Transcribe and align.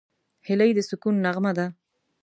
هیلۍ 0.47 0.71
د 0.75 0.79
سکون 0.89 1.15
نغمه 1.25 1.51
ده 1.57 1.65